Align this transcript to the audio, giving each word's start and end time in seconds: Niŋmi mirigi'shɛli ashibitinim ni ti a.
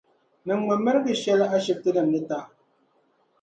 Niŋmi 0.47 0.75
mirigi'shɛli 0.85 1.45
ashibitinim 1.55 2.07
ni 2.09 2.19
ti 2.27 2.35
a. 2.39 2.39